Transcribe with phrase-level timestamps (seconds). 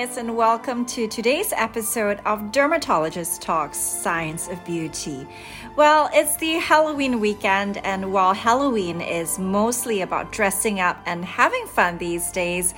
[0.00, 5.28] and welcome to today's episode of Dermatologist Talks Science of Beauty.
[5.76, 11.66] Well, it's the Halloween weekend, and while Halloween is mostly about dressing up and having
[11.66, 12.72] fun these days,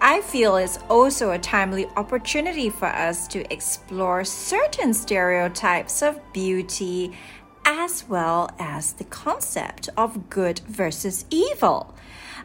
[0.00, 7.18] I feel it's also a timely opportunity for us to explore certain stereotypes of beauty
[7.64, 11.96] as well as the concept of good versus evil.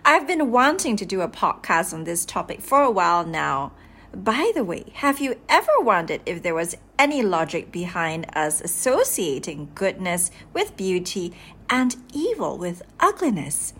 [0.03, 3.71] I've been wanting to do a podcast on this topic for a while now.
[4.15, 9.71] By the way, have you ever wondered if there was any logic behind us associating
[9.75, 11.33] goodness with beauty
[11.69, 13.73] and evil with ugliness?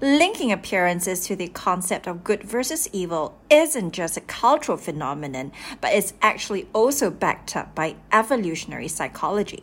[0.00, 5.92] Linking appearances to the concept of good versus evil isn't just a cultural phenomenon, but
[5.92, 9.62] it's actually also backed up by evolutionary psychology.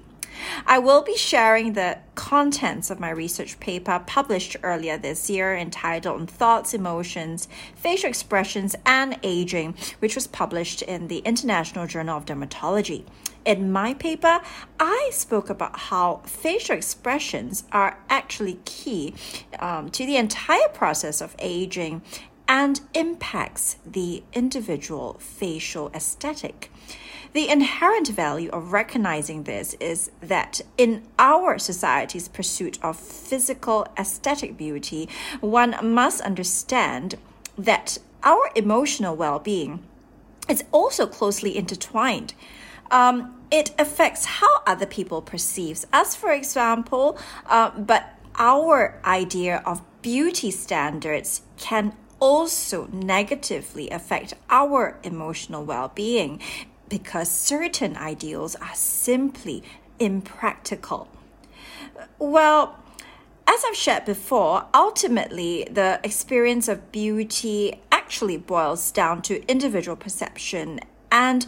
[0.65, 6.29] I will be sharing the contents of my research paper published earlier this year entitled
[6.29, 13.05] Thoughts, Emotions, Facial Expressions, and Aging, which was published in the International Journal of Dermatology.
[13.45, 14.41] In my paper,
[14.79, 19.13] I spoke about how facial expressions are actually key
[19.59, 22.01] um, to the entire process of aging
[22.47, 26.71] and impacts the individual facial aesthetic.
[27.35, 34.55] The inherent value of recognizing this is that in our society's pursuit of physical aesthetic
[34.55, 35.09] beauty,
[35.41, 37.15] one must understand
[37.57, 39.83] that our emotional well being
[40.47, 42.33] is also closely intertwined.
[42.89, 49.81] Um, it affects how other people perceive us, for example, uh, but our idea of
[50.01, 56.39] beauty standards can also negatively affect our emotional well being
[56.89, 59.63] because certain ideals are simply
[59.99, 61.07] impractical.
[62.19, 62.77] Well,
[63.47, 70.79] as I've shared before, ultimately the experience of beauty actually boils down to individual perception
[71.11, 71.45] and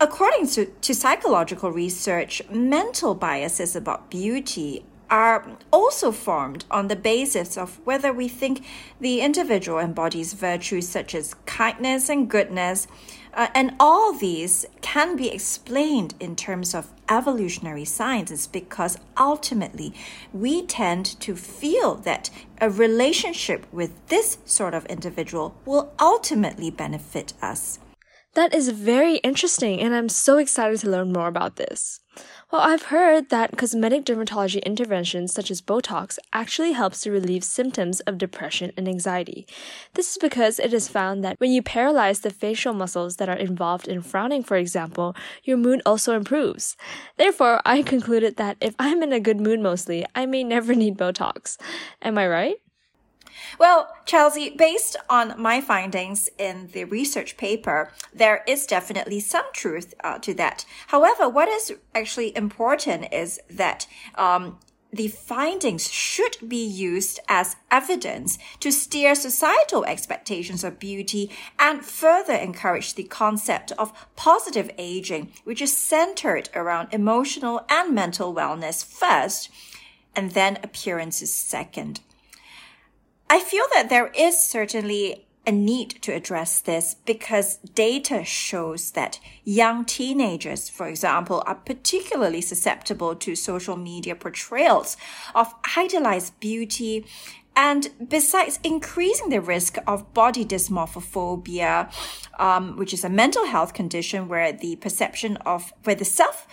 [0.00, 7.56] According to, to psychological research, mental biases about beauty are also formed on the basis
[7.56, 8.64] of whether we think
[9.00, 12.86] the individual embodies virtues such as kindness and goodness,
[13.34, 19.94] uh, and all these can be explained in terms of evolutionary sciences because ultimately
[20.32, 22.30] we tend to feel that
[22.60, 27.78] a relationship with this sort of individual will ultimately benefit us.
[28.34, 32.00] That is very interesting, and I'm so excited to learn more about this.
[32.50, 38.00] Well, I've heard that cosmetic dermatology interventions such as Botox actually helps to relieve symptoms
[38.00, 39.46] of depression and anxiety.
[39.94, 43.36] This is because it is found that when you paralyze the facial muscles that are
[43.36, 45.14] involved in frowning, for example,
[45.44, 46.76] your mood also improves.
[47.16, 50.96] Therefore, I concluded that if I'm in a good mood mostly, I may never need
[50.96, 51.56] Botox.
[52.02, 52.56] Am I right?
[53.58, 59.94] Well, Chelsea, based on my findings in the research paper, there is definitely some truth
[60.04, 60.64] uh, to that.
[60.88, 64.58] However, what is actually important is that um,
[64.92, 72.32] the findings should be used as evidence to steer societal expectations of beauty and further
[72.32, 79.50] encourage the concept of positive aging, which is centered around emotional and mental wellness first,
[80.16, 82.00] and then appearances second.
[83.30, 89.18] I feel that there is certainly a need to address this because data shows that
[89.44, 94.96] young teenagers, for example, are particularly susceptible to social media portrayals
[95.34, 97.06] of idealized beauty.
[97.56, 101.90] And besides increasing the risk of body dysmorphophobia,
[102.38, 106.46] um, which is a mental health condition where the perception of, where the self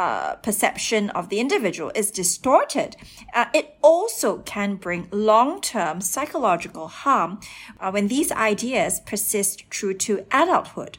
[0.00, 2.96] uh, perception of the individual is distorted,
[3.34, 7.38] uh, it also can bring long term psychological harm
[7.78, 10.96] uh, when these ideas persist through to adulthood.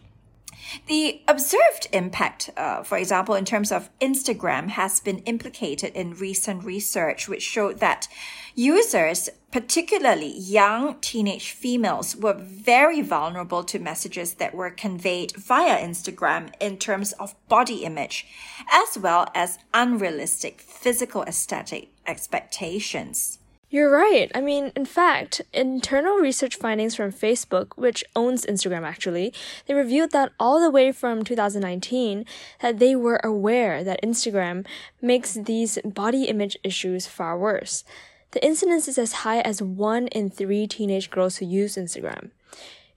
[0.88, 6.64] The observed impact, uh, for example, in terms of Instagram, has been implicated in recent
[6.64, 8.08] research, which showed that
[8.56, 16.54] users, particularly young teenage females, were very vulnerable to messages that were conveyed via Instagram
[16.60, 18.26] in terms of body image,
[18.72, 23.40] as well as unrealistic physical aesthetic expectations.
[23.74, 24.30] You're right.
[24.36, 29.34] I mean, in fact, internal research findings from Facebook, which owns Instagram actually,
[29.66, 32.26] they revealed that all the way from 2019
[32.60, 34.66] that they were aware that Instagram
[35.02, 37.86] makes these body image issues far worse.
[38.32, 42.32] The incidence is as high as 1 in 3 teenage girls who use Instagram.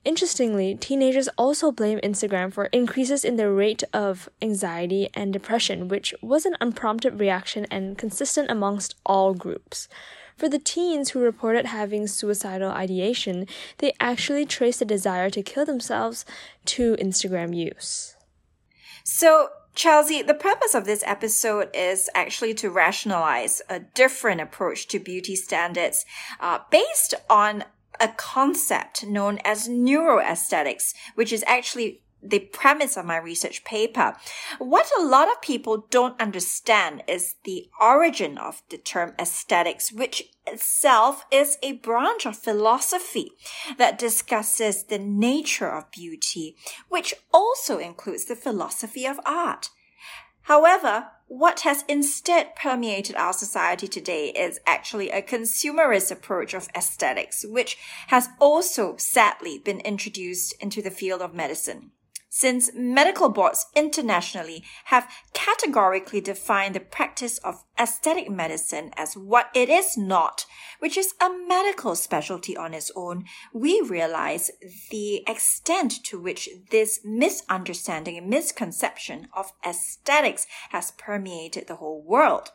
[0.05, 6.12] Interestingly, teenagers also blame Instagram for increases in the rate of anxiety and depression, which
[6.21, 9.88] was an unprompted reaction and consistent amongst all groups.
[10.36, 13.46] For the teens who reported having suicidal ideation,
[13.78, 16.25] they actually traced the desire to kill themselves
[16.66, 18.16] to Instagram use.
[19.04, 25.00] So, Chelsea, the purpose of this episode is actually to rationalize a different approach to
[25.00, 26.04] beauty standards
[26.40, 27.64] uh, based on
[28.00, 34.17] a concept known as neuroaesthetics, which is actually the premise of my research paper.
[34.59, 40.31] What a lot of people don't understand is the origin of the term aesthetics, which
[40.47, 43.32] itself is a branch of philosophy
[43.79, 46.56] that discusses the nature of beauty,
[46.88, 49.71] which also includes the philosophy of art.
[50.43, 57.47] However, what has instead permeated our society today is actually a consumerist approach of aesthetics,
[57.49, 57.79] which
[58.09, 61.93] has also sadly been introduced into the field of medicine
[62.36, 69.69] since medical boards internationally have categorically defined the practice of aesthetic medicine as what it
[69.69, 70.44] is not,
[70.81, 74.50] which is a medical specialty on its own, we realize
[74.90, 82.50] the extent to which this misunderstanding and misconception of aesthetics has permeated the whole world.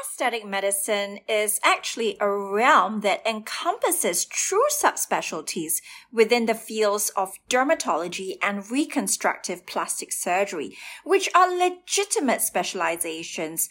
[0.00, 8.38] Aesthetic medicine is actually a realm that encompasses true subspecialties within the fields of dermatology
[8.42, 13.68] and reconstructive plastic surgery, which are legitimate specializations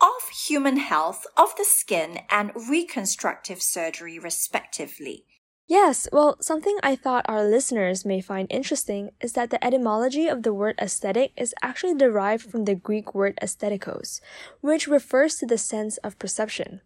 [0.00, 5.26] of human health of the skin and reconstructive surgery respectively.
[5.72, 10.42] Yes, well, something I thought our listeners may find interesting is that the etymology of
[10.42, 14.20] the word aesthetic is actually derived from the Greek word aesthetikos,
[14.60, 16.82] which refers to the sense of perception.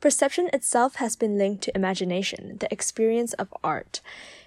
[0.00, 4.00] Perception itself has been linked to imagination, the experience of art.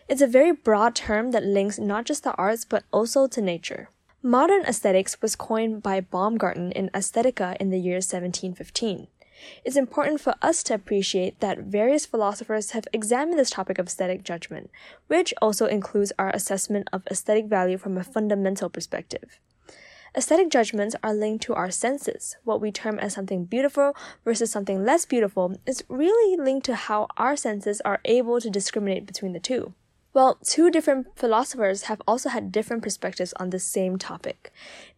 [0.09, 3.91] It's a very broad term that links not just the arts but also to nature.
[4.21, 9.07] Modern aesthetics was coined by Baumgarten in Aesthetica in the year 1715.
[9.63, 14.23] It's important for us to appreciate that various philosophers have examined this topic of aesthetic
[14.23, 14.69] judgment,
[15.07, 19.39] which also includes our assessment of aesthetic value from a fundamental perspective.
[20.17, 22.35] Aesthetic judgments are linked to our senses.
[22.43, 23.95] What we term as something beautiful
[24.25, 29.05] versus something less beautiful is really linked to how our senses are able to discriminate
[29.05, 29.73] between the two.
[30.19, 34.51] Well, two different philosophers have also had different perspectives on the same topic.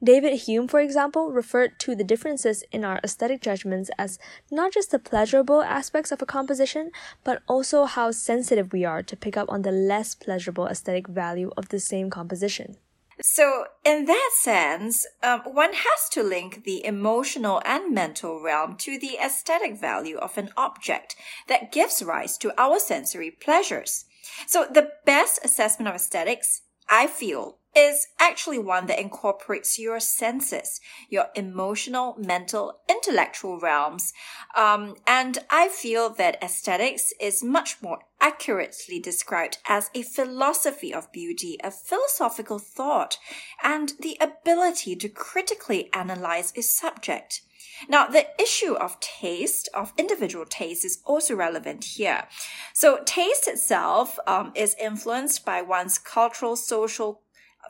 [0.03, 4.17] David Hume, for example, referred to the differences in our aesthetic judgments as
[4.49, 6.89] not just the pleasurable aspects of a composition,
[7.23, 11.51] but also how sensitive we are to pick up on the less pleasurable aesthetic value
[11.55, 12.77] of the same composition.
[13.21, 18.97] So, in that sense, um, one has to link the emotional and mental realm to
[18.97, 21.15] the aesthetic value of an object
[21.47, 24.05] that gives rise to our sensory pleasures.
[24.47, 30.81] So the best assessment of aesthetics, I feel, is actually one that incorporates your senses,
[31.09, 34.11] your emotional, mental, intellectual realms.
[34.57, 41.11] Um, and I feel that aesthetics is much more accurately described as a philosophy of
[41.11, 43.17] beauty, a philosophical thought,
[43.63, 47.41] and the ability to critically analyze a subject.
[47.87, 52.27] Now, the issue of taste, of individual taste, is also relevant here.
[52.73, 57.21] So, taste itself um, is influenced by one's cultural, social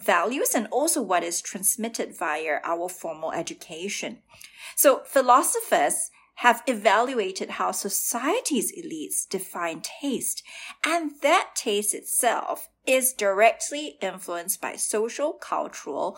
[0.03, 4.19] values and also what is transmitted via our formal education.
[4.75, 6.11] So, philosophers
[6.41, 10.41] have evaluated how society's elites define taste,
[10.83, 16.17] and that taste itself is directly influenced by social, cultural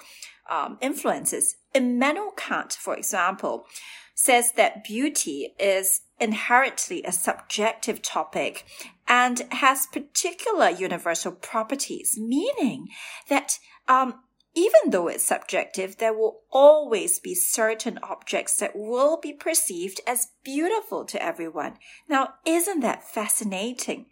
[0.49, 1.57] um, influences.
[1.75, 3.65] Immanuel Kant, for example,
[4.15, 8.63] says that beauty is inherently a subjective topic
[9.05, 12.87] and has particular universal properties, meaning
[13.27, 14.21] that um,
[14.55, 20.27] even though it's subjective, there will always be certain objects that will be perceived as
[20.43, 21.77] beautiful to everyone.
[22.07, 24.07] Now, isn't that fascinating?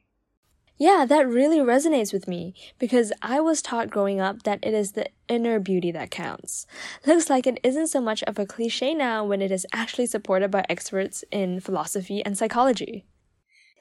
[0.78, 4.94] Yeah, that really resonates with me because I was taught growing up that it is
[4.94, 6.66] the inner beauty that counts.
[7.06, 10.50] Looks like it isn't so much of a cliche now when it is actually supported
[10.50, 13.06] by experts in philosophy and psychology.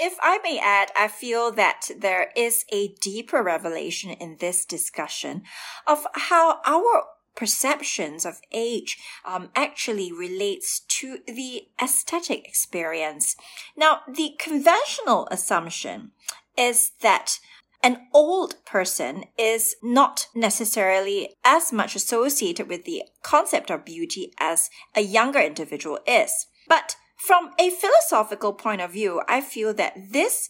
[0.03, 5.43] If I may add, I feel that there is a deeper revelation in this discussion
[5.87, 7.05] of how our
[7.37, 13.37] perceptions of age um, actually relates to the aesthetic experience.
[13.77, 16.13] Now, the conventional assumption
[16.57, 17.39] is that
[17.83, 24.71] an old person is not necessarily as much associated with the concept of beauty as
[24.95, 26.47] a younger individual is.
[26.69, 30.49] But from a philosophical point of view, I feel that this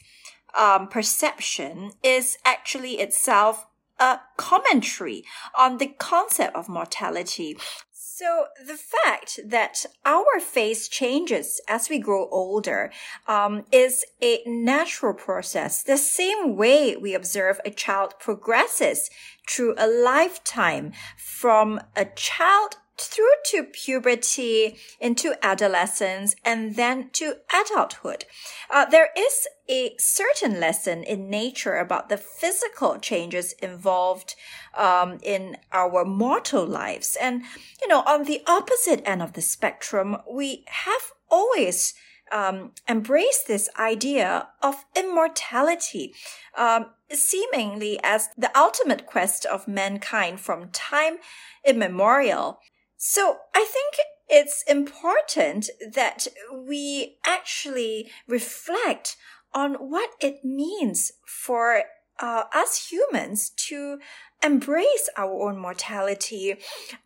[0.56, 3.66] um, perception is actually itself
[3.98, 5.24] a commentary
[5.58, 7.58] on the concept of mortality.
[7.92, 12.92] So the fact that our face changes as we grow older
[13.26, 15.82] um, is a natural process.
[15.82, 19.10] The same way we observe a child progresses
[19.48, 28.24] through a lifetime from a child through to puberty, into adolescence, and then to adulthood.
[28.70, 34.34] Uh, there is a certain lesson in nature about the physical changes involved
[34.76, 37.16] um, in our mortal lives.
[37.20, 37.42] And,
[37.80, 41.94] you know, on the opposite end of the spectrum, we have always
[42.32, 46.14] um, embraced this idea of immortality,
[46.56, 51.16] um, seemingly as the ultimate quest of mankind from time
[51.64, 52.60] immemorial.
[53.02, 53.94] So I think
[54.28, 59.16] it's important that we actually reflect
[59.54, 61.84] on what it means for
[62.20, 64.00] uh, us humans to
[64.44, 66.56] embrace our own mortality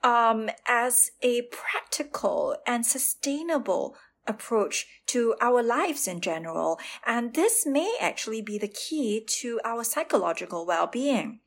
[0.02, 3.94] um, as a practical and sustainable
[4.26, 6.80] approach to our lives in general.
[7.06, 11.38] And this may actually be the key to our psychological well-being.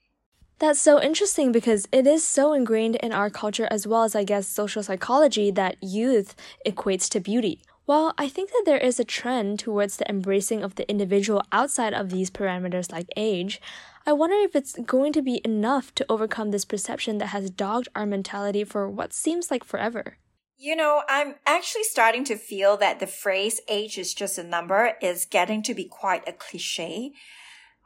[0.59, 4.23] That's so interesting because it is so ingrained in our culture as well as, I
[4.23, 6.35] guess, social psychology that youth
[6.65, 7.61] equates to beauty.
[7.85, 11.93] While I think that there is a trend towards the embracing of the individual outside
[11.93, 13.61] of these parameters like age,
[14.05, 17.89] I wonder if it's going to be enough to overcome this perception that has dogged
[17.95, 20.17] our mentality for what seems like forever.
[20.57, 24.93] You know, I'm actually starting to feel that the phrase age is just a number
[25.03, 27.11] is getting to be quite a cliche.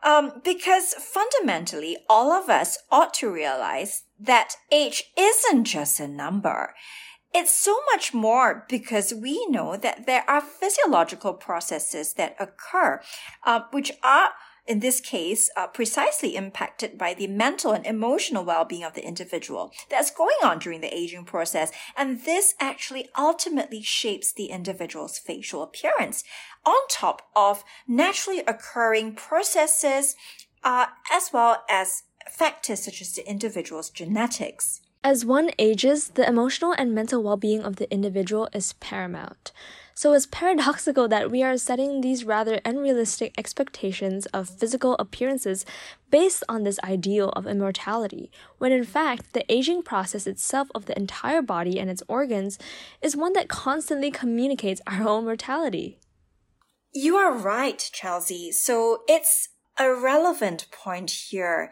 [0.03, 6.74] Um, because fundamentally, all of us ought to realize that age isn't just a number.
[7.34, 13.01] It's so much more because we know that there are physiological processes that occur,
[13.46, 14.31] uh, which are
[14.72, 19.74] in this case, uh, precisely impacted by the mental and emotional well-being of the individual
[19.90, 21.74] that's going on during the aging process.
[21.98, 26.24] And this actually ultimately shapes the individual's facial appearance
[26.66, 30.16] on top of naturally occurring processes,
[30.63, 34.80] uh, as well as factors such as the individual's genetics.
[35.03, 39.51] As one ages, the emotional and mental well being of the individual is paramount.
[39.96, 45.65] So it's paradoxical that we are setting these rather unrealistic expectations of physical appearances
[46.12, 50.96] based on this ideal of immortality, when in fact the aging process itself of the
[50.96, 52.60] entire body and its organs
[53.01, 56.00] is one that constantly communicates our own mortality.
[56.93, 58.51] You are right, Chelsea.
[58.51, 61.72] So it's a relevant point here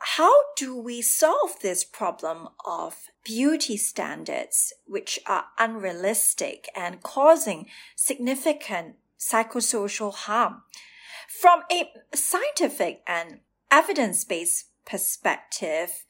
[0.00, 8.96] how do we solve this problem of beauty standards, which are unrealistic and causing significant
[9.18, 10.62] psychosocial harm?
[11.28, 13.40] From a scientific and
[13.70, 16.04] evidence-based perspective,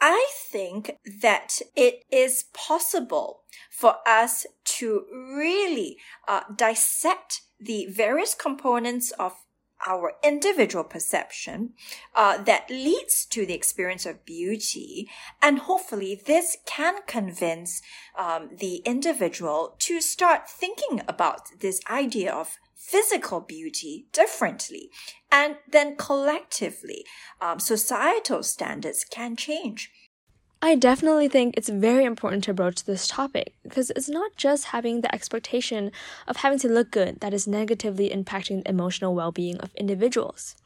[0.00, 9.12] I think that it is possible for us to really uh, dissect the various components
[9.12, 9.43] of
[9.86, 11.74] our individual perception
[12.14, 15.08] uh, that leads to the experience of beauty.
[15.42, 17.82] And hopefully this can convince
[18.18, 24.90] um, the individual to start thinking about this idea of physical beauty differently.
[25.32, 27.04] And then collectively,
[27.40, 29.90] um, societal standards can change.
[30.64, 35.02] I definitely think it's very important to broach this topic because it's not just having
[35.02, 35.92] the expectation
[36.26, 40.56] of having to look good that is negatively impacting the emotional well being of individuals.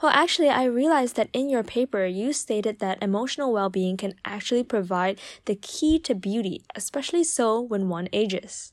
[0.00, 4.14] Well, actually, I realized that in your paper, you stated that emotional well being can
[4.24, 8.72] actually provide the key to beauty, especially so when one ages.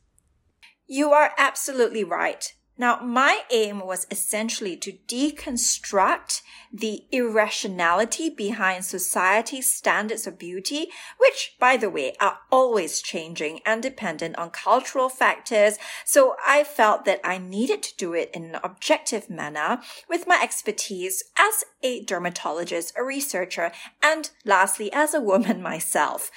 [0.86, 2.54] You are absolutely right.
[2.80, 11.58] Now, my aim was essentially to deconstruct the irrationality behind society's standards of beauty, which,
[11.60, 15.78] by the way, are always changing and dependent on cultural factors.
[16.06, 20.40] So I felt that I needed to do it in an objective manner with my
[20.42, 26.32] expertise as a dermatologist, a researcher, and lastly, as a woman myself.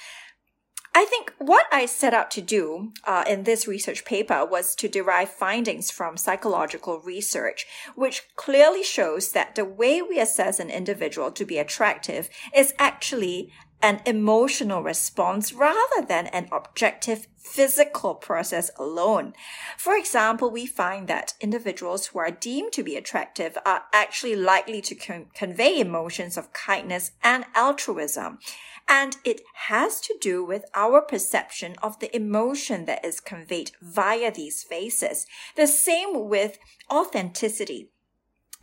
[0.95, 4.87] I think what I set out to do uh, in this research paper was to
[4.87, 11.31] derive findings from psychological research, which clearly shows that the way we assess an individual
[11.31, 13.51] to be attractive is actually
[13.83, 19.33] an emotional response rather than an objective physical process alone.
[19.77, 24.81] For example, we find that individuals who are deemed to be attractive are actually likely
[24.81, 28.39] to con- convey emotions of kindness and altruism.
[28.87, 34.31] And it has to do with our perception of the emotion that is conveyed via
[34.31, 35.25] these faces.
[35.55, 36.57] The same with
[36.89, 37.92] authenticity.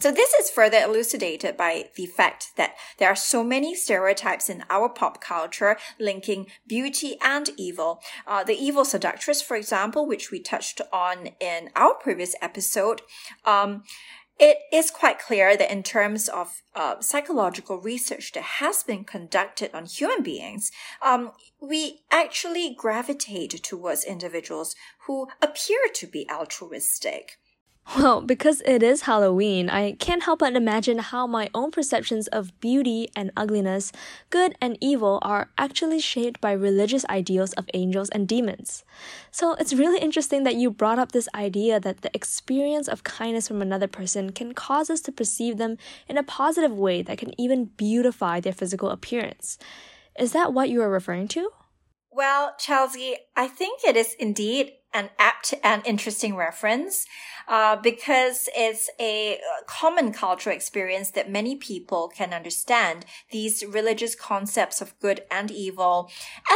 [0.00, 4.64] So this is further elucidated by the fact that there are so many stereotypes in
[4.70, 8.00] our pop culture linking beauty and evil.
[8.26, 13.02] Uh, the evil seductress, for example, which we touched on in our previous episode,
[13.44, 13.82] um,
[14.38, 19.70] it is quite clear that in terms of uh, psychological research that has been conducted
[19.74, 24.74] on human beings, um, we actually gravitate towards individuals
[25.06, 27.36] who appear to be altruistic.
[27.96, 32.58] Well, because it is Halloween, I can't help but imagine how my own perceptions of
[32.60, 33.90] beauty and ugliness,
[34.30, 38.84] good and evil, are actually shaped by religious ideals of angels and demons.
[39.32, 43.48] So it's really interesting that you brought up this idea that the experience of kindness
[43.48, 45.76] from another person can cause us to perceive them
[46.08, 49.58] in a positive way that can even beautify their physical appearance.
[50.16, 51.50] Is that what you are referring to?
[52.12, 57.06] Well, Chelsea, I think it is indeed an apt and interesting reference
[57.48, 64.80] uh, because it's a common cultural experience that many people can understand these religious concepts
[64.80, 66.10] of good and evil,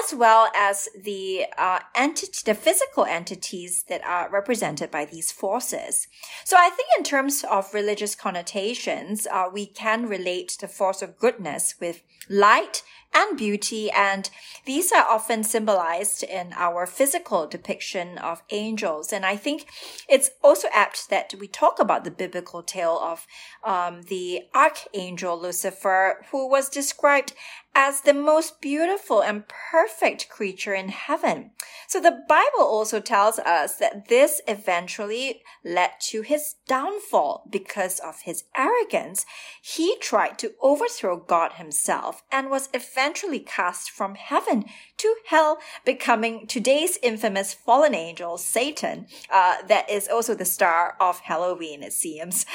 [0.05, 6.07] as well as the uh, entity, the physical entities that are represented by these forces.
[6.45, 11.19] So I think in terms of religious connotations, uh, we can relate the force of
[11.19, 12.83] goodness with light
[13.15, 13.91] and beauty.
[13.91, 14.29] And
[14.65, 19.13] these are often symbolized in our physical depiction of angels.
[19.13, 19.67] And I think
[20.09, 23.27] it's also apt that we talk about the biblical tale of
[23.63, 27.33] um, the archangel Lucifer, who was described
[27.75, 31.51] as the most beautiful and perfect creature in heaven.
[31.89, 38.23] So the Bible also tells us that this eventually led to his downfall because of
[38.23, 39.27] his arrogance.
[39.61, 43.04] He tried to overthrow God himself and was eventually
[43.47, 44.65] cast from heaven
[44.97, 51.21] to hell, becoming today's infamous fallen angel, Satan, uh, that is also the star of
[51.21, 52.47] Halloween, it seems.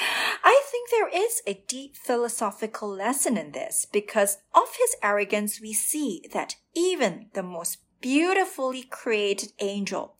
[0.43, 5.73] I think there is a deep philosophical lesson in this because of his arrogance, we
[5.73, 10.15] see that even the most beautifully created angel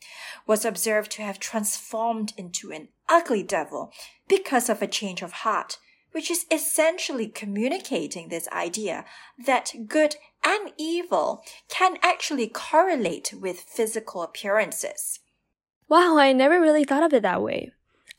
[0.45, 3.91] was observed to have transformed into an ugly devil
[4.27, 5.77] because of a change of heart,
[6.11, 9.05] which is essentially communicating this idea
[9.45, 15.19] that good and evil can actually correlate with physical appearances.
[15.87, 17.71] Wow, I never really thought of it that way.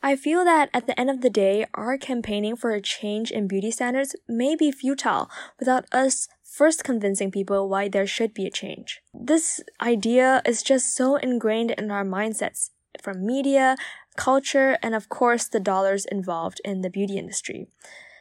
[0.03, 3.47] I feel that at the end of the day, our campaigning for a change in
[3.47, 8.51] beauty standards may be futile without us first convincing people why there should be a
[8.51, 9.01] change.
[9.13, 13.77] This idea is just so ingrained in our mindsets from media,
[14.15, 17.67] culture, and of course the dollars involved in the beauty industry.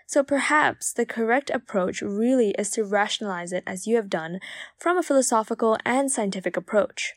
[0.07, 4.41] So perhaps the correct approach really is to rationalize it as you have done
[4.77, 7.15] from a philosophical and scientific approach.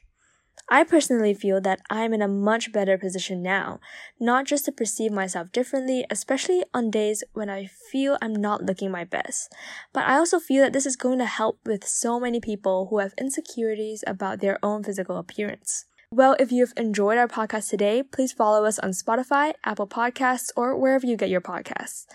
[0.69, 3.79] I personally feel that I'm in a much better position now,
[4.19, 8.89] not just to perceive myself differently, especially on days when I feel I'm not looking
[8.89, 9.51] my best,
[9.91, 12.99] but I also feel that this is going to help with so many people who
[12.99, 15.86] have insecurities about their own physical appearance.
[16.13, 20.78] Well, if you've enjoyed our podcast today, please follow us on Spotify, Apple Podcasts, or
[20.78, 22.06] wherever you get your podcasts.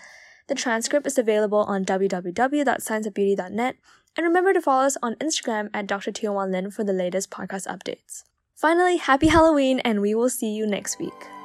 [0.47, 3.75] The transcript is available on www.scienceofbeauty.net,
[4.15, 6.13] and remember to follow us on Instagram at Dr.
[6.47, 8.23] Lin for the latest podcast updates.
[8.55, 11.38] Finally, happy Halloween, and we will see you next week.